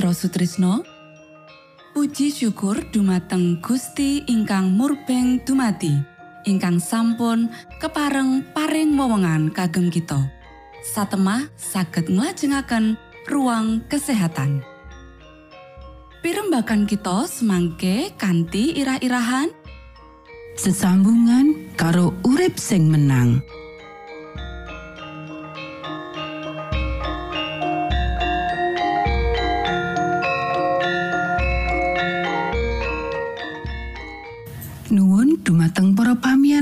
Mitra 0.00 0.16
Sutrisno 0.16 0.80
Puji 1.92 2.32
syukur 2.32 2.88
dumateng 2.88 3.60
Gusti 3.60 4.24
ingkang 4.32 4.72
murbeng 4.72 5.44
dumati 5.44 5.92
ingkang 6.48 6.80
sampun 6.80 7.52
kepareng 7.76 8.40
paring 8.56 8.96
wewenngan 8.96 9.52
kagem 9.52 9.92
kita. 9.92 10.16
Satemah 10.80 11.52
saged 11.52 12.08
nglajengaken 12.08 12.96
ruang 13.28 13.84
kesehatan. 13.92 14.64
Pirembakan 16.24 16.88
kita 16.88 17.28
semangke 17.28 18.16
kanthi 18.16 18.80
irah-irahan. 18.80 19.52
Sesambungan 20.56 21.76
karo 21.76 22.16
urip 22.24 22.56
sing 22.56 22.88
menang. 22.88 23.44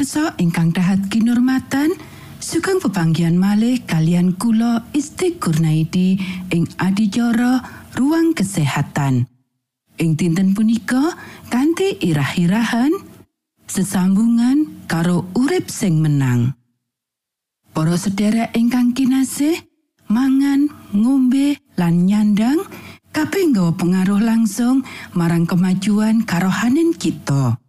Pamirsa 0.09 0.41
ingkang 0.41 0.73
dahat 0.73 1.05
kinurmatan, 1.13 1.93
sugeng 2.41 2.81
pepanggihan 2.81 3.37
malih 3.37 3.85
kalian 3.85 4.33
kula 4.41 4.89
Isti 4.97 5.37
Kurnaidi 5.37 6.17
ing 6.49 6.65
adicara 6.81 7.61
ruang 7.93 8.33
kesehatan. 8.33 9.29
Ing 10.01 10.17
dinten 10.17 10.57
punika 10.57 11.13
kanthi 11.53 12.01
irah-irahan 12.01 12.89
sesambungan 13.69 14.89
karo 14.89 15.29
urip 15.37 15.69
sing 15.69 16.01
menang. 16.01 16.57
Para 17.77 18.01
sedherek 18.01 18.57
ingkang 18.57 18.97
kinasih, 18.97 19.61
mangan, 20.09 20.73
ngombe, 20.97 21.61
lan 21.77 22.09
nyandang 22.09 22.65
kabeh 23.13 23.53
nggawa 23.53 23.77
pengaruh 23.77 24.25
langsung 24.25 24.89
marang 25.13 25.45
kemajuan 25.45 26.25
karohanin 26.25 26.97
kita. 26.97 27.61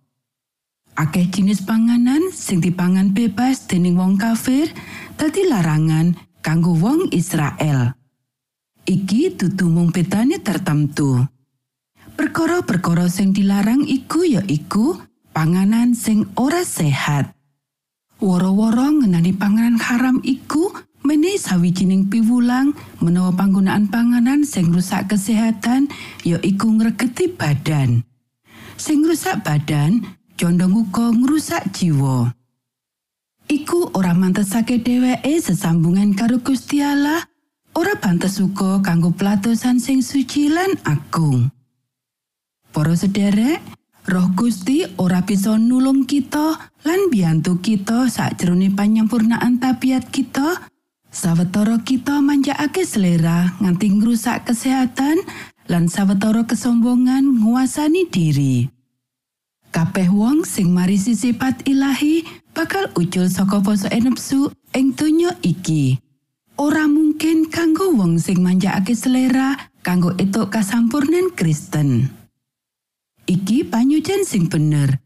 Akeh 1.00 1.32
jenis 1.32 1.64
panganan 1.64 2.28
sing 2.36 2.60
dipangan 2.60 3.16
bebas 3.16 3.72
dening 3.72 3.96
wong 3.96 4.20
kafir 4.20 4.68
dadi 5.16 5.48
larangan 5.48 6.12
kanggo 6.44 6.76
wong 6.76 7.08
Israel. 7.16 7.96
Iki 8.84 9.40
dudu 9.40 9.72
mung 9.72 9.96
betane 9.96 10.44
tertentu. 10.44 11.24
Perkara-perkara 12.20 13.08
sing 13.08 13.32
dilarang 13.32 13.88
iku 13.88 14.28
ya 14.28 14.44
iku 14.44 15.00
panganan 15.32 15.96
sing 15.96 16.28
ora 16.36 16.68
sehat. 16.68 17.32
Woro-woro 18.20 19.00
ngenani 19.00 19.32
panganan 19.40 19.80
haram 19.80 20.20
iku 20.20 20.76
menehi 21.08 21.40
sawijining 21.40 22.12
piwulang 22.12 22.76
menawa 23.00 23.32
panggunaan 23.32 23.88
panganan 23.88 24.44
sing 24.44 24.68
rusak 24.76 25.16
kesehatan 25.16 25.88
ya 26.28 26.44
iku 26.44 26.76
ngregeti 26.76 27.32
badan. 27.32 28.04
Sing 28.76 29.00
rusak 29.08 29.48
badan 29.48 30.19
condong 30.40 30.88
uga 30.88 31.12
ngrusak 31.12 31.76
jiwa. 31.76 32.32
Iku 33.52 33.92
ora 33.92 34.16
mantesake 34.16 34.80
dheweke 34.80 35.36
sesambungan 35.44 36.16
karo 36.16 36.40
Gusti 36.40 36.80
Allah, 36.80 37.28
ora 37.76 38.00
pantes 38.00 38.40
uga 38.40 38.80
kanggo 38.80 39.12
pelatosan 39.12 39.84
sing 39.84 40.00
suci 40.00 40.48
lan 40.48 40.80
agung. 40.88 41.52
Para 42.72 42.96
sederek, 42.96 43.60
Roh 44.08 44.32
Gusti 44.32 44.88
ora 44.96 45.28
bisa 45.28 45.60
nulung 45.60 46.08
kita 46.08 46.72
lan 46.88 47.12
biyantu 47.12 47.60
kita 47.60 48.08
sakjroning 48.08 48.80
panyempurnaan 48.80 49.60
tabiat 49.60 50.08
kita. 50.08 50.72
Sawetara 51.10 51.84
kita 51.84 52.22
manjakake 52.24 52.86
selera 52.88 53.60
nganti 53.60 53.92
ngrusak 53.92 54.48
kesehatan 54.48 55.20
lan 55.68 55.90
sawetara 55.90 56.46
kesombongan 56.46 57.28
nguasani 57.44 58.08
diri. 58.08 58.79
Kabeh 59.70 60.10
wong 60.10 60.50
sing 60.50 60.74
marisi 60.74 61.14
sifat 61.14 61.70
ilahi 61.70 62.26
bakal 62.58 62.90
ucul 62.98 63.30
saka 63.30 63.62
basa 63.62 63.86
nepsu 63.94 64.50
ing 64.74 64.98
donya 64.98 65.38
iki. 65.46 66.02
Ora 66.58 66.90
mungkin 66.90 67.48
kanggo 67.48 67.94
wong 67.94 68.18
sing 68.18 68.42
manjakake 68.42 68.98
selera 68.98 69.56
kanggo 69.86 70.18
etuk 70.18 70.50
kasampurnan 70.50 71.38
Kristen. 71.38 72.10
Iki 73.30 73.70
panyucen 73.70 74.26
sing 74.26 74.50
bener. 74.50 74.98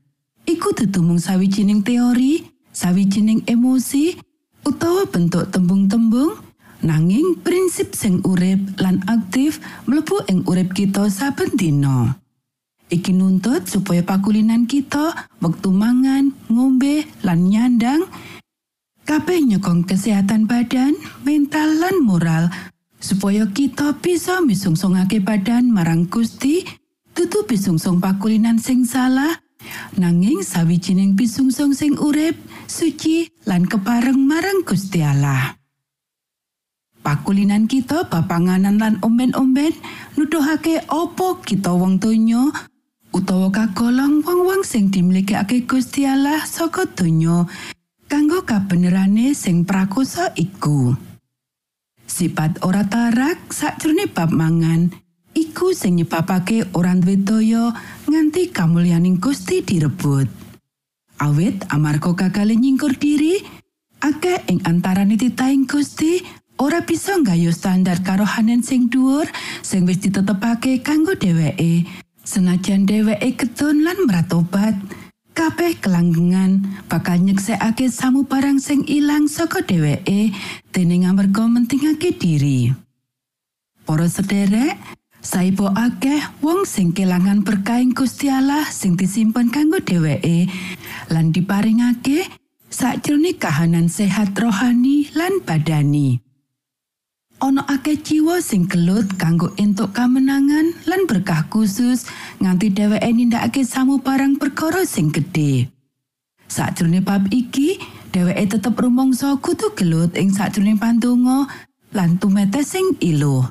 Iku 0.47 0.71
tutumung 0.71 1.19
sawijining 1.19 1.83
teori, 1.83 2.47
sawijining 2.71 3.43
emosi, 3.43 4.15
utawa 4.63 5.03
bentuk 5.07 5.51
tembung-tembung, 5.51 6.39
nanging 6.83 7.39
prinsip 7.43 7.91
sing 7.95 8.23
urip 8.23 8.59
lan 8.79 9.03
aktif 9.11 9.59
mlebu 9.87 10.23
ing 10.31 10.47
urip 10.47 10.71
kita 10.71 11.11
saben 11.11 11.51
dina. 11.55 12.22
Iki 12.91 13.15
nuntut 13.15 13.69
supaya 13.69 14.03
pakulinan 14.03 14.67
kita 14.67 15.29
wektu 15.39 15.71
mangan, 15.71 16.35
ngombe, 16.51 17.07
lan 17.23 17.47
nyandang 17.47 18.05
kabeh 19.03 19.43
nyokong 19.43 19.83
kesehatan 19.83 20.47
badan, 20.47 20.95
mental 21.27 21.75
lan 21.75 21.99
moral 22.03 22.47
supaya 23.03 23.43
kita 23.51 23.99
bisa 23.99 24.39
misungsungake 24.39 25.19
badan 25.19 25.67
marang 25.67 26.07
Gusti 26.07 26.63
tutu 27.11 27.43
bisungsung 27.43 27.99
pakulinan 27.99 28.57
sing 28.63 28.87
salah 28.87 29.43
nanging 29.99 30.39
sawijining 30.39 31.19
bisungsung 31.19 31.75
sing 31.75 31.99
urip 31.99 32.35
suci 32.67 33.27
lan 33.43 33.67
kepareng 33.67 34.17
marang 34.17 34.63
Gusti 34.63 35.03
Allah. 35.03 35.59
Pakulinan 37.03 37.67
kita 37.67 38.07
papanganan 38.07 38.79
lan 38.79 38.95
omben-omben 39.03 39.75
nuduhake 40.15 40.87
opo 40.87 41.43
kita 41.43 41.75
wong 41.75 41.99
donya 41.99 42.47
utawa 43.13 43.53
kagolong 43.53 44.25
wong-wong 44.25 44.65
sing 44.65 44.89
dimiliki 44.89 45.37
Gusti 45.69 46.09
Allah 46.09 46.41
saka 46.49 46.89
donya 46.89 47.45
kanggo 48.09 48.41
kabenerane 48.41 49.37
sing 49.37 49.63
prakosa 49.63 50.33
iku. 50.33 50.97
Sifat 52.09 52.65
ora 52.65 52.83
tarak 52.89 53.53
sakjroning 53.53 54.09
bab 54.11 54.33
mangan 54.33 54.89
iku 55.37 55.77
sing 55.77 56.01
nyebabake 56.01 56.73
ora 56.73 56.97
duwe 56.97 57.15
daya 57.21 57.73
nganti 58.09 58.49
kamulyaning 58.49 59.21
Gusti 59.21 59.61
direbut. 59.61 60.27
Awit 61.21 61.69
amarga 61.69 62.11
gagal 62.17 62.57
nyingkur 62.57 62.97
diri 62.97 63.37
akeh 64.01 64.41
ing 64.49 64.65
antarane 64.65 65.15
titaing 65.15 65.69
Gusti 65.69 66.19
ora 66.57 66.81
bisa 66.81 67.17
nggayu 67.17 67.53
standar 67.53 68.01
karohanen 68.01 68.65
sing 68.65 68.89
dhuwur 68.89 69.25
sing 69.61 69.85
wis 69.85 70.01
ditetepake 70.01 70.81
kanggo 70.81 71.13
dheweke 71.17 71.87
Senajan 72.23 72.87
dheweke 72.87 73.35
ketun 73.35 73.83
lan 73.83 74.07
meratobat, 74.07 74.71
kabeh 75.35 75.75
kelanggengan 75.83 76.63
bakal 76.87 77.19
nyeksekake 77.19 77.91
samu 77.91 78.23
barang 78.23 78.63
sing 78.63 78.87
ilang 78.87 79.27
saka 79.27 79.59
dheweke 79.59 80.31
dening 80.71 81.03
amarga 81.03 81.51
mentingake 81.51 82.15
diri. 82.15 82.71
Para 83.83 84.07
sederek, 84.07 84.79
saipo 85.19 85.67
akeh 85.75 86.23
wong 86.39 86.63
sing 86.63 86.95
kelangan 86.95 87.43
berkaing 87.43 87.91
Gusti 87.91 88.31
Allah 88.31 88.71
sing 88.71 88.95
disimpen 88.95 89.51
kanggo 89.51 89.83
dheweke 89.83 90.47
lan 91.11 91.35
diparingake 91.35 92.23
sakjroning 92.71 93.35
kahanan 93.35 93.91
sehat 93.91 94.31
rohani 94.39 95.11
lan 95.11 95.43
badani. 95.43 96.23
Ana 97.43 97.67
akeh 97.67 97.99
jiwa 97.99 98.39
sing 98.39 98.71
gelut 98.71 99.19
kanggo 99.19 99.51
entuk 99.59 99.91
kamenangan 99.91 100.71
lan 100.87 101.03
berkah 101.03 101.43
khusus 101.51 102.07
nganti 102.39 102.71
dheweke 102.71 103.11
nindakake 103.11 103.67
samu 103.67 103.99
barang 103.99 104.39
perkara 104.39 104.87
sing 104.87 105.11
gedhe. 105.11 105.67
Sakjroning 106.47 107.03
bab 107.03 107.27
iki, 107.35 107.83
dheweke 108.15 108.55
tetep 108.55 108.79
rumangsa 108.79 109.35
kudu 109.43 109.75
gelut 109.75 110.15
ing 110.15 110.31
sakjroning 110.31 110.79
pandonga 110.79 111.51
lan 111.91 112.15
tumete 112.15 112.63
sing 112.63 112.95
iluh. 113.03 113.43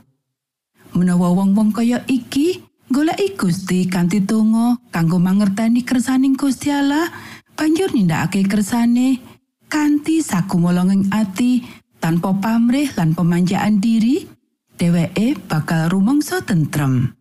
Menawa 0.96 1.36
wong-wong 1.36 1.76
kaya 1.76 2.00
iki 2.08 2.64
goleki 2.88 3.36
Gusti 3.36 3.92
kanthi 3.92 4.24
donga 4.24 4.80
kanggo 4.88 5.20
mangerteni 5.20 5.84
kersaning 5.84 6.32
Gusti 6.32 6.72
Allah, 6.72 7.12
banjur 7.60 7.92
nindakake 7.92 8.48
kersane 8.48 9.20
kanthi 9.68 10.24
sakumolonging 10.24 11.12
ati 11.12 11.81
tanpa 12.02 12.34
pamrih 12.34 12.90
lan 12.98 13.14
pemanjaan 13.14 13.78
diri, 13.78 14.26
dheweke 14.74 15.38
bakal 15.46 15.86
rumangsa 15.86 16.42
tentrem. 16.42 17.14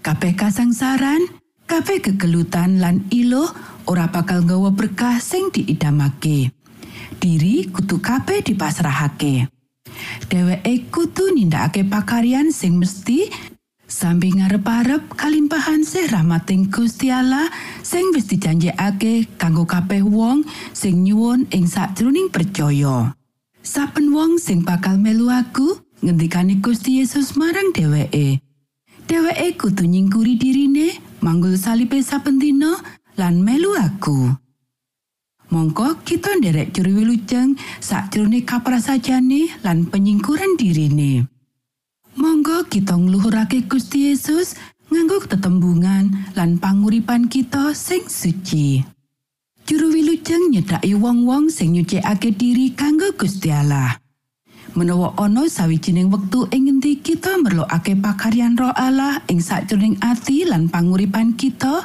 Kabeh 0.00 0.32
kasangsaran, 0.32 1.20
kabeh 1.68 2.00
kegelutan 2.00 2.80
lan 2.80 3.04
iluh 3.12 3.52
ora 3.84 4.08
bakal 4.08 4.42
nggawa 4.48 4.72
berkah 4.72 5.20
sing 5.20 5.52
diidamake. 5.52 6.48
Diri 7.20 7.68
kudu 7.68 8.00
kabeh 8.00 8.40
dipasrahake. 8.40 9.46
Dheweke 10.26 10.88
kudu 10.90 11.36
nindakake 11.36 11.86
pakaryan 11.86 12.50
sing 12.50 12.80
mesti 12.80 13.28
sambil 13.84 14.40
ngarep-arep 14.40 15.12
kalimpahan 15.14 15.84
sih 15.84 16.08
rahmating 16.08 16.72
Gusti 16.72 17.12
Allah 17.12 17.52
sing 17.84 18.10
wis 18.16 18.26
dijanjekake 18.26 19.36
kanggo 19.36 19.68
kabeh 19.68 20.00
wong 20.00 20.42
sing 20.72 21.04
nyuwun 21.04 21.46
ing 21.52 21.68
sakjroning 21.68 22.32
percaya. 22.32 23.12
Saben 23.62 24.10
wong 24.10 24.42
sing 24.42 24.66
bakal 24.66 24.98
melu 24.98 25.30
aku 25.30 25.78
ngendikane 26.02 26.58
Gusti 26.58 26.98
Yesus 26.98 27.38
marang 27.38 27.70
dheweke. 27.70 28.42
Dheweke 29.06 29.54
kudu 29.54 29.86
nyingkuri 29.86 30.34
dirine, 30.34 30.98
manggul 31.22 31.54
salibe 31.54 32.02
saben 32.02 32.42
dina 32.42 32.74
lan 33.14 33.38
melu 33.38 33.70
aku. 33.78 34.34
Mongko 35.54 36.02
kita 36.02 36.42
nderek 36.42 36.74
juru 36.74 37.06
wilujeng 37.06 37.54
sakjroning 37.78 38.42
kaprasajane 38.42 39.62
lan 39.62 39.86
penyingkuran 39.86 40.58
dirine. 40.58 41.30
Monggo 42.18 42.66
kita 42.66 42.98
ngluhurake 42.98 43.70
Gusti 43.70 44.10
Yesus 44.10 44.58
nganggo 44.90 45.22
tetembungan 45.22 46.34
lan 46.34 46.58
panguripan 46.58 47.30
kita 47.30 47.78
sing 47.78 48.10
suci. 48.10 48.82
Juru 49.62 49.94
wilujeng 49.94 50.50
nyedaki 50.50 50.98
wong-wong 50.98 51.46
sing 51.46 51.78
nyucikake 51.78 52.34
diri 52.34 52.74
kanggo 52.74 53.14
Gusti 53.14 53.54
Allah. 53.54 53.94
Menawa 54.74 55.14
ana 55.20 55.46
sawijining 55.46 56.10
wektu 56.10 56.50
ing 56.50 56.66
ngendi 56.66 56.98
kita 56.98 57.38
merlokake 57.38 57.94
pakaryan 57.94 58.58
Roh 58.58 58.74
Allah 58.74 59.22
ing 59.30 59.38
sakjroning 59.38 60.00
ati 60.02 60.48
lan 60.48 60.66
panguripan 60.66 61.38
kita, 61.38 61.84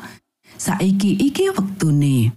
saiki 0.57 1.19
iki 1.21 1.53
wektune. 1.53 2.33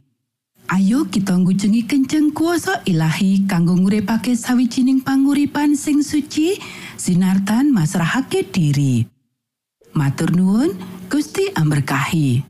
Ayo 0.70 1.08
kita 1.08 1.38
ngujengi 1.38 1.88
kenceng 1.88 2.36
kuasa 2.36 2.84
ilahi 2.84 3.48
kanggo 3.48 3.74
nguripake 3.74 4.36
sawijining 4.36 5.00
panguripan 5.00 5.72
sing 5.72 6.04
suci 6.04 6.60
sinartan 7.00 7.72
masrahake 7.72 8.44
diri. 8.44 9.08
Matur 9.96 10.30
nuwun, 10.36 10.76
Gusti 11.10 11.50
amberkahi. 11.56 12.49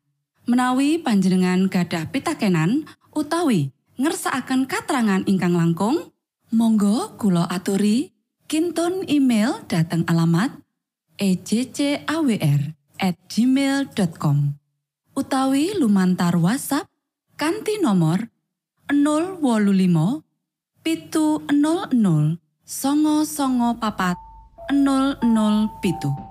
Menawi 0.51 0.99
panjenengan 0.99 1.71
gadah 1.71 2.11
pitakenan 2.11 2.83
utawi 3.15 3.71
ngersakaken 3.95 4.67
katrangan 4.67 5.23
ingkang 5.23 5.55
langkung, 5.55 6.11
monggo 6.51 7.15
kula 7.15 7.47
aturi 7.47 8.11
kinton 8.51 9.07
email 9.07 9.63
dateng 9.71 10.03
alamat 10.11 10.51
ejcawr 11.15 12.75
gmail.com 13.31 14.37
utawi 15.15 15.71
lumantar 15.79 16.35
WhatsApp 16.35 16.83
kanti 17.39 17.79
nomor 17.79 18.27
025 18.91 19.39
pitu 20.83 21.47
00 21.47 21.95
songo 22.67 23.23
songo 23.23 23.79
papat 23.79 24.19
00 24.67 25.23
pitu. 25.79 26.30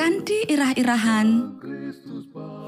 kanthi 0.00 0.48
irah-irahan. 0.48 1.60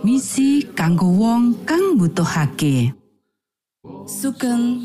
Misi 0.04 0.68
kanggo 0.76 1.08
wong 1.08 1.64
kang 1.64 1.96
butuhake. 1.96 2.92
sugeng 4.04 4.76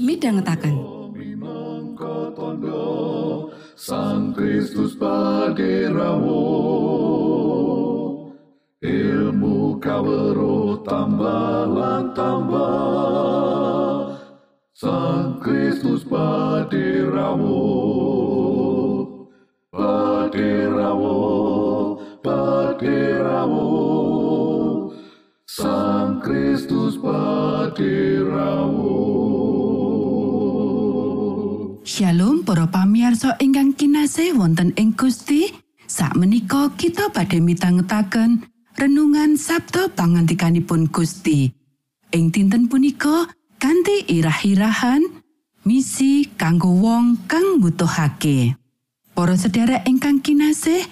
tondo 2.32 3.52
Sang 3.76 4.32
Kristus 4.32 4.96
paderamu 4.96 6.48
ilmu 8.80 9.76
kawero 9.84 10.80
tambah 10.88 11.68
tambah. 12.16 14.24
Sang 14.72 15.44
Kristus 15.44 16.08
paderamu 16.08 17.60
paderamu 19.68 21.57
paderamu 22.28 23.72
Sang 25.48 26.20
Kristus 26.20 27.00
paderamu 27.00 29.00
Shalom 31.88 32.44
para 32.44 32.68
pamiarsa 32.68 33.40
ingkang 33.40 33.72
kinasih 33.74 34.36
wonten 34.36 34.76
ing 34.76 34.92
Gusti. 34.94 35.50
Sakmenika 35.88 36.76
kita 36.76 37.08
badhe 37.16 37.40
mitangetaken 37.40 38.44
renungan 38.76 39.40
Sabda 39.40 39.96
pangantikanipun 39.96 40.92
Gusti. 40.92 41.48
Ing 42.12 42.36
dinten 42.36 42.68
punika 42.68 43.32
kanthi 43.56 44.04
irah-irahan 44.04 45.00
misi 45.64 46.28
kanggo 46.36 46.76
wong 46.76 47.24
kang 47.26 47.64
butuhake. 47.64 48.60
Para 49.16 49.40
sedherek 49.40 49.88
ingkang 49.90 50.22
kinasih, 50.22 50.86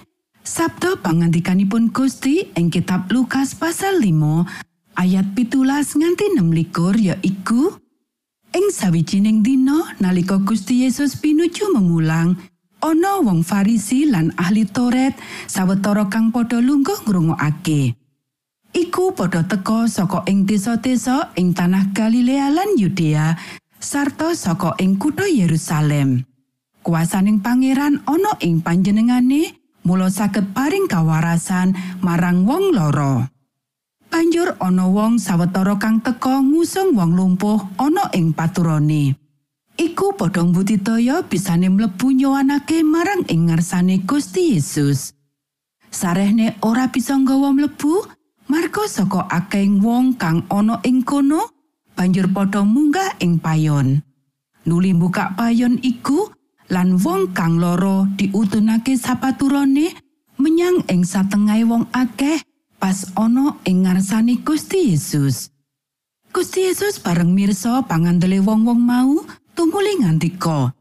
Sabda 0.46 1.02
pangantikanipun 1.02 1.90
Gusti 1.90 2.54
ing 2.54 2.70
kitab 2.70 3.10
Lukas 3.10 3.58
pasal 3.58 3.98
5 3.98 4.46
ayat 4.94 5.34
pitulas 5.34 5.98
nganti 5.98 6.38
16 6.38 7.02
ya 7.02 7.18
iku 7.26 7.74
Ing 8.54 8.70
sawijining 8.72 9.42
dina 9.42 9.98
nalika 9.98 10.40
Gusti 10.40 10.88
Yesus 10.88 11.20
pinuju 11.20 11.76
memulang, 11.76 12.40
ana 12.80 13.20
wong 13.20 13.44
Farisi 13.44 14.08
lan 14.08 14.32
ahli 14.40 14.64
Toret 14.64 15.12
sawetara 15.44 16.08
kang 16.08 16.32
padha 16.32 16.64
lungguh 16.64 17.04
ngrungokake. 17.04 17.98
Iku 18.72 19.12
padha 19.12 19.44
teka 19.44 19.92
saka 19.92 20.24
ing 20.32 20.48
desa-desa 20.48 21.36
ing 21.36 21.52
tanah 21.52 21.92
Galilea 21.92 22.48
lan 22.48 22.80
Yudea 22.80 23.36
sarta 23.76 24.32
saka 24.32 24.72
ing 24.80 24.96
kutha 24.96 25.28
Yerusalem. 25.28 26.24
Kuasaning 26.80 27.44
pangeran 27.44 28.08
ana 28.08 28.40
ing 28.40 28.64
panjenengane, 28.64 29.65
mula 29.86 30.10
saged 30.10 30.52
paring 30.52 30.90
kawarasan 30.90 31.78
marang 32.02 32.44
wong 32.44 32.74
loro. 32.74 33.30
Banjur 34.10 34.58
ana 34.58 34.90
wong 34.90 35.22
sawetara 35.22 35.78
kang 35.78 36.02
teka 36.02 36.42
ngusung 36.42 36.98
wong 36.98 37.14
lumpuh 37.14 37.62
ana 37.78 38.10
ing 38.18 38.34
paturane. 38.34 39.14
Iku 39.76 40.16
padha 40.16 40.40
mbudidaya 40.40 41.22
bisane 41.28 41.68
mlebu 41.68 42.16
nyowanake 42.16 42.80
marang 42.82 43.28
ing 43.28 43.52
ngarsane 43.52 44.08
Gusti 44.08 44.56
Yesus. 44.56 45.12
Sarehne 45.92 46.56
ora 46.64 46.88
bisa 46.92 47.16
nggawa 47.16 47.52
mlebu, 47.52 48.08
marga 48.48 48.88
saka 48.88 49.28
akeh 49.28 49.68
wong 49.84 50.16
kang 50.16 50.48
ana 50.48 50.80
ing 50.88 51.04
kono, 51.04 51.52
banjur 51.92 52.32
padha 52.32 52.64
munggah 52.64 53.20
ing 53.20 53.40
payon. 53.40 54.00
Nuli 54.64 54.96
buka 54.96 55.36
payon 55.36 55.78
iku 55.84 56.35
lan 56.70 56.98
wong 56.98 57.34
kang 57.36 57.62
loro 57.62 58.10
diutunake 58.18 58.98
sapaturane 58.98 59.94
menyang 60.42 60.82
ing 60.90 61.06
satengahé 61.06 61.64
wong 61.64 61.86
akeh 61.94 62.42
pas 62.82 63.06
ana 63.16 63.58
ing 63.64 63.86
ngarsane 63.86 64.42
Gusti 64.42 64.94
Yesus. 64.94 65.54
Gusti 66.36 66.68
Yesus 66.68 67.00
bareng 67.00 67.32
mirsa 67.32 67.86
pangandele 67.88 68.44
wong-wong 68.44 68.82
mau 68.82 69.24
tumuli 69.56 70.04
ngandika. 70.04 70.76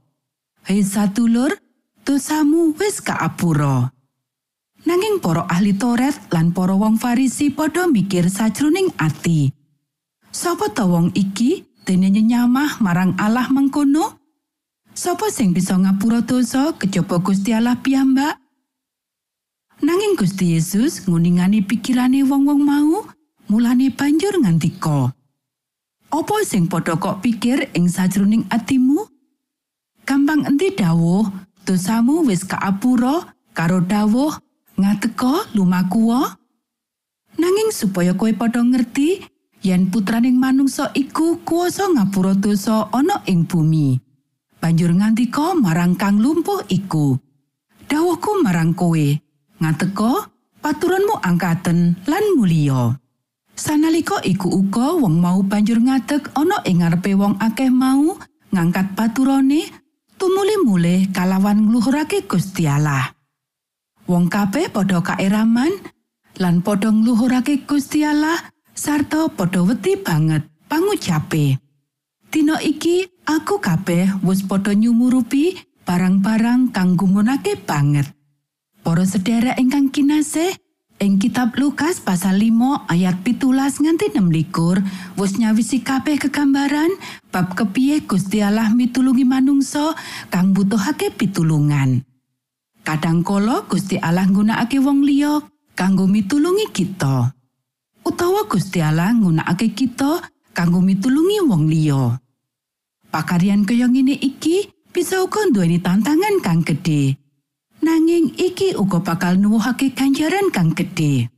Hei 0.66 0.82
satulur, 0.82 1.54
dosamu 2.02 2.74
wis 2.74 2.98
kaapura. 2.98 3.94
Nanging 4.84 5.22
para 5.22 5.46
ahli 5.48 5.72
Toret 5.78 6.28
lan 6.34 6.52
para 6.52 6.74
wong 6.76 6.98
Farisi 7.00 7.48
padha 7.54 7.86
mikir 7.88 8.28
sajroning 8.28 8.92
ati. 8.98 9.48
Sapa 10.34 10.68
ta 10.74 10.84
wong 10.84 11.14
iki 11.14 11.62
dene 11.86 12.10
nyamah 12.10 12.82
marang 12.82 13.14
Allah 13.16 13.46
mengkono? 13.48 14.23
Sapa 14.94 15.26
sing 15.26 15.50
bisa 15.50 15.74
ngapura 15.74 16.22
dosa 16.22 16.70
kejaba 16.78 17.18
Gusti 17.18 17.50
Allah 17.50 17.74
piyambak? 17.82 18.38
Nanging 19.82 20.14
Gusti 20.14 20.54
Yesus 20.54 21.02
nguningani 21.10 21.66
pikirane 21.66 22.22
wong-wong 22.22 22.62
mau, 22.62 23.02
mulane 23.50 23.90
banjur 23.90 24.38
ngandika. 24.38 25.10
Apa 26.14 26.36
sing 26.46 26.70
padha 26.70 26.94
kok 26.94 27.26
pikir 27.26 27.74
ing 27.74 27.90
sajroning 27.90 28.46
atimu? 28.54 29.10
Gampang 30.06 30.46
endi 30.46 30.70
dawuh, 30.70 31.26
dosamu 31.66 32.22
wis 32.30 32.46
kaapura 32.46 33.34
karo 33.50 33.82
dawuh 33.82 34.30
ngateka 34.78 35.50
lumakuwa? 35.58 36.38
Nanging 37.34 37.74
supaya 37.74 38.14
kowe 38.14 38.30
padha 38.30 38.62
ngerti 38.62 39.26
yen 39.66 39.90
putraning 39.90 40.38
manungsa 40.38 40.94
iku 40.94 41.42
kuwasa 41.42 41.90
ngapura 41.90 42.38
dosa 42.38 42.86
ana 42.94 43.26
ing 43.26 43.42
bumi. 43.42 44.03
Banjur 44.64 44.96
ngandika 44.96 45.52
marang 45.52 45.92
kang 45.92 46.16
lumpuh 46.16 46.64
iku. 46.72 47.20
Dawuhku 47.84 48.40
marang 48.40 48.72
kowe, 48.72 49.12
ngateka 49.60 50.32
paturanmu 50.64 51.20
angkaten 51.20 52.00
lan 52.08 52.24
mulya. 52.32 52.96
Sanalika 53.52 54.24
iku 54.24 54.48
uga 54.48 54.96
wong 54.96 55.20
mau 55.20 55.44
banjur 55.44 55.84
ngadeg 55.84 56.32
ana 56.32 56.64
ing 56.64 56.80
ngarepe 56.80 57.12
wong 57.12 57.36
akeh 57.44 57.68
mau 57.68 58.16
ngangkat 58.56 58.96
paturane 58.96 59.68
tumuli 60.16 60.56
mulih 60.64 61.12
kalawan 61.12 61.60
ngluhurake 61.68 62.24
Gusti 62.24 62.64
Allah. 62.64 63.12
Wong 64.08 64.32
kabeh 64.32 64.72
padha 64.72 65.04
kaeraman 65.04 65.76
lan 66.40 66.64
padha 66.64 66.88
ngluhurake 66.88 67.68
Gusti 67.68 68.00
Allah 68.00 68.40
sarta 68.72 69.28
padha 69.28 69.60
wedi 69.60 70.00
banget 70.00 70.48
pangucape. 70.72 71.60
Dina 72.32 72.56
iki 72.64 73.13
aku 73.24 73.60
kabeh 73.60 74.20
wis 74.24 74.44
padha 74.44 74.76
nyumurupi 74.76 75.56
barang-barang 75.84 76.72
kang 76.72 76.96
gumunake 76.96 77.56
banget. 77.60 78.08
Para 78.84 79.04
sedherek 79.08 79.56
ingkang 79.56 79.88
kinasih, 79.88 80.52
ing 81.00 81.16
kitab 81.16 81.56
Lukas 81.56 82.00
pasal 82.04 82.36
5 82.40 82.88
ayat 82.88 83.24
pitulas 83.24 83.80
nganti 83.80 84.12
16 84.12 85.16
wis 85.16 85.32
nyawisi 85.40 85.80
kabeh 85.80 86.20
kegambaran 86.20 86.92
bab 87.32 87.56
kepiye 87.56 88.04
Gusti 88.04 88.44
Allah 88.44 88.72
mitulungi 88.72 89.24
manungsa 89.24 89.96
kang 90.28 90.52
butuhake 90.52 91.12
pitulungan. 91.12 92.04
Kadangkala 92.84 93.64
Gusti 93.64 93.96
Allah 93.96 94.28
nggunakake 94.28 94.76
wong 94.84 95.08
liya 95.08 95.40
kanggo 95.72 96.04
mitulungi 96.04 96.68
kita. 96.68 97.32
Utawa 98.04 98.44
Gusti 98.44 98.84
Allah 98.84 99.16
nggunakake 99.16 99.72
kita 99.72 100.20
kanggo 100.52 100.84
mitulungi 100.84 101.40
wong 101.48 101.64
liya. 101.72 102.23
Pakaryan 103.14 103.62
kaya 103.62 103.86
ngene 103.86 104.18
iki 104.18 104.74
bisa 104.90 105.22
uga 105.22 105.46
nduweni 105.46 105.78
tantangan 105.78 106.42
kang 106.42 106.66
gedhe. 106.66 107.14
Nanging 107.78 108.34
iki 108.34 108.74
uga 108.74 109.06
bakal 109.06 109.38
nuwuhake 109.38 109.94
ganjaran 109.94 110.50
kang 110.50 110.74
gedhe. 110.74 111.30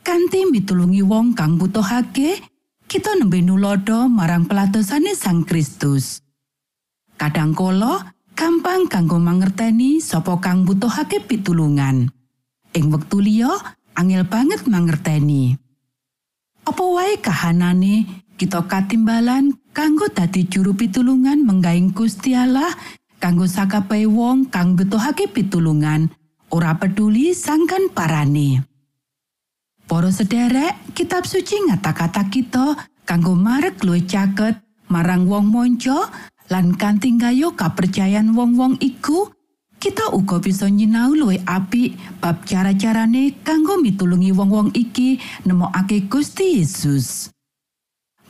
Kanthi 0.00 0.48
mitulungi 0.48 1.04
wong 1.04 1.36
kang 1.36 1.60
butuhake, 1.60 2.40
kita 2.88 3.20
nembe 3.20 3.44
nulodo 3.44 4.08
marang 4.08 4.48
pelatosane 4.48 5.12
Sang 5.12 5.44
Kristus. 5.44 6.24
Kadangkala 7.20 8.16
gampang 8.32 8.88
kanggo 8.88 9.20
mangerteni 9.20 10.00
sapa 10.00 10.40
kang 10.40 10.64
butuhake 10.64 11.20
pitulungan. 11.20 12.08
Ing 12.72 12.88
wektu 12.88 13.20
liya 13.20 13.52
angel 13.92 14.24
banget 14.24 14.64
mangerteni. 14.64 15.52
Apa 16.64 16.80
wae 16.80 17.20
kahanane 17.20 18.24
kita 18.38 18.70
katimbalan 18.70 19.50
kanggo 19.74 20.06
dadi 20.06 20.46
juru 20.46 20.78
pitulungan 20.78 21.42
menggaing 21.42 21.90
Gusti 21.90 22.38
Allah 22.38 22.70
kanggo 23.18 23.50
sakabehe 23.50 24.06
wong 24.06 24.46
kang 24.46 24.78
butuhake 24.78 25.26
pitulungan 25.26 26.14
ora 26.54 26.78
peduli 26.78 27.34
sangkan 27.34 27.90
parane. 27.90 28.62
Para 29.88 30.12
sederek, 30.14 30.94
kitab 30.94 31.26
suci 31.26 31.66
ngata-kata 31.66 32.30
kita 32.30 32.78
kanggo 33.02 33.34
marek 33.34 33.82
luwih 33.82 34.06
caket 34.06 34.62
marang 34.86 35.26
wong 35.26 35.50
monco 35.50 36.06
lan 36.46 36.78
kanthi 36.78 37.18
gayo 37.18 37.58
kapercayan 37.58 38.32
wong-wong 38.36 38.78
iku, 38.80 39.32
kita 39.82 40.14
uga 40.14 40.40
bisa 40.40 40.68
nyinau 40.68 41.12
luwih 41.12 41.42
apik 41.44 41.96
bab 42.22 42.44
cara-carane 42.46 43.34
kanggo 43.42 43.80
mitulungi 43.80 44.30
wong-wong 44.30 44.72
iki 44.78 45.18
nemokake 45.42 46.06
Gusti 46.06 46.62
Yesus. 46.62 47.34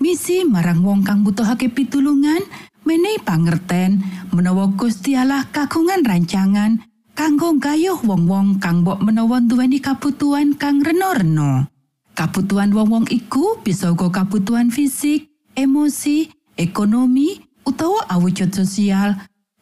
Misi 0.09 0.41
marang 0.41 0.81
wong 0.89 1.05
kang 1.05 1.21
butuhake 1.21 1.69
pitulungan, 1.69 2.41
menehi 2.89 3.21
pangerten 3.21 4.01
menawa 4.33 4.73
Gusti 4.73 5.13
Allah 5.13 5.45
kagungan 5.53 6.01
rancangan 6.01 6.81
kanggo 7.13 7.53
gayuh 7.61 8.01
wong-wong 8.01 8.57
kang 8.57 8.81
mbok 8.81 9.05
menawa 9.05 9.45
duweni 9.45 9.85
kabutuhan 9.85 10.57
kang 10.57 10.81
rena-rena. 10.81 11.69
Kabutuhan 12.17 12.73
wong-wong 12.73 13.05
iku 13.13 13.61
bisa 13.61 13.93
uga 13.93 14.09
kabutuhan 14.09 14.73
fisik, 14.73 15.29
emosi, 15.53 16.33
ekonomi, 16.57 17.45
utawa 17.69 18.09
awujud 18.09 18.49
sosial. 18.57 19.13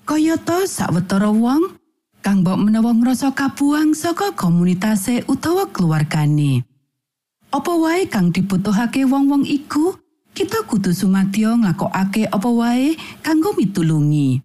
Kayata 0.07 0.71
sawetara 0.71 1.35
wong 1.35 1.75
kang 2.23 2.47
mbok 2.47 2.71
menawa 2.71 2.95
ngrasa 2.95 3.35
kabuang 3.35 3.99
saka 3.99 4.31
komunitase 4.31 5.27
utawa 5.27 5.67
keluargane. 5.75 6.63
Apa 7.51 7.73
wae 7.75 8.07
kang 8.07 8.31
dibutuhake 8.31 9.03
wong-wong 9.11 9.43
iku, 9.43 10.06
kita 10.37 10.69
kudu 10.69 10.93
sumadya 10.93 11.57
nglakokake 11.57 12.29
apa 12.29 12.49
wae 12.53 12.93
kanggo 13.25 13.57
mitulungi. 13.57 14.45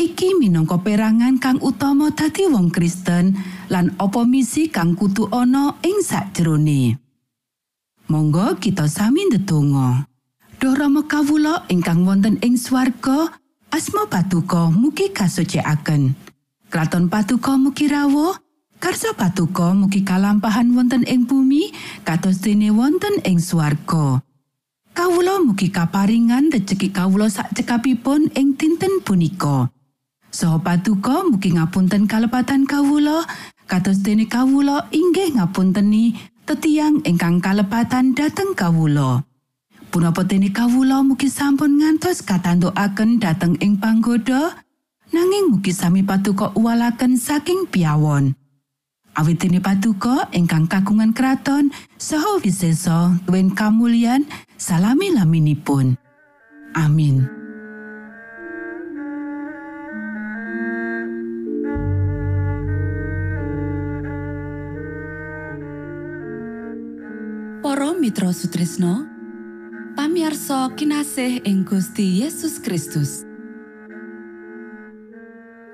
Iki 0.00 0.40
minangka 0.40 0.80
perangan 0.80 1.36
kang 1.36 1.60
utama 1.60 2.08
dadi 2.16 2.48
wong 2.48 2.72
Kristen 2.72 3.36
lan 3.68 3.92
apa 4.00 4.24
misi 4.24 4.72
kang 4.72 4.96
kudu 4.96 5.28
ana 5.28 5.76
ing 5.84 6.00
sakjroné. 6.00 6.96
Monggo 8.08 8.56
kita 8.56 8.88
sami 8.88 9.28
ndedonga. 9.28 10.08
Duh 10.56 10.72
Rama 10.72 11.04
kawula 11.04 11.68
ingkang 11.68 12.08
wonten 12.08 12.40
ing 12.40 12.56
swarga, 12.56 13.36
asma 13.68 14.08
patuko 14.08 14.72
mugi 14.72 15.12
kasucikaken. 15.12 16.16
Kraton 16.72 17.12
patuko 17.12 17.60
mugi 17.60 17.92
rawuh, 17.92 18.32
karsa 18.80 19.12
patuko 19.12 19.76
mugi 19.76 20.00
kalampahan 20.00 20.72
wonten 20.72 21.04
ing 21.04 21.28
bumi 21.28 21.72
kados 22.08 22.40
dene 22.40 22.72
wonten 22.72 23.20
ing 23.28 23.36
swarga. 23.36 24.25
Kawula 24.96 25.44
mugi 25.44 25.68
kaparingan 25.68 26.48
rejeki 26.48 26.88
kawula 26.88 27.28
sak 27.28 27.52
cekapipun 27.52 28.32
ing 28.32 28.56
dinten 28.56 29.04
punika. 29.04 29.68
Saha 30.32 30.56
patuko 30.56 31.28
mugi 31.28 31.52
ngapunten 31.52 32.08
kalepatan 32.08 32.64
kawula 32.64 33.28
kados 33.68 34.00
dene 34.00 34.24
kawula 34.24 34.88
inggih 34.96 35.36
ngapunteni 35.36 36.16
tetiang 36.48 37.04
ingkang 37.04 37.44
kalepatan 37.44 38.16
dhateng 38.16 38.56
kawula. 38.56 39.20
Punapa 39.92 40.24
dene 40.24 40.48
kawula 40.48 41.04
mugi 41.04 41.28
sampun 41.28 41.76
ngantos 41.76 42.24
katantukaken 42.24 43.20
dhateng 43.20 43.60
ing 43.60 43.76
panggoda 43.76 44.64
nanging 45.12 45.52
mugi 45.52 45.76
sami 45.76 46.08
patuko 46.08 46.56
uwalaken 46.56 47.20
saking 47.20 47.68
piawon. 47.68 48.32
Awit 49.16 49.40
dene 49.40 49.64
patuko 49.64 50.28
ingkang 50.36 50.68
kagungan 50.68 51.16
kraton 51.16 51.72
saha 51.96 52.36
wisesa 52.44 53.16
duwen 53.24 53.48
kamulyan 53.48 54.28
salami 54.60 55.08
laminipun. 55.08 55.96
Amin. 56.76 57.24
Para 67.64 67.96
Mitra 67.96 68.36
Sutrisno 68.36 69.08
pamiarsa 69.96 70.76
kinasih 70.76 71.40
ing 71.48 71.64
Gusti 71.64 72.20
Yesus 72.20 72.60
Kristus 72.60 73.24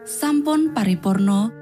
sampun 0.06 0.70
paripurno 0.70 1.61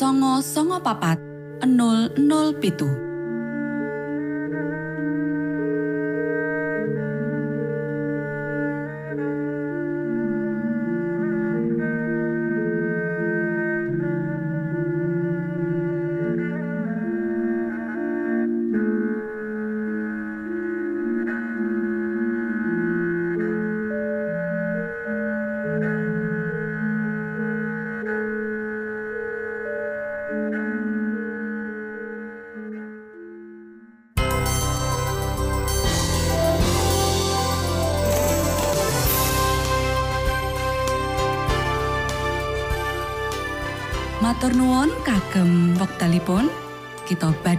songo 0.00 0.40
songo 0.40 0.80
papat. 0.80 1.20
00 1.60 2.56
pitu 2.56 2.88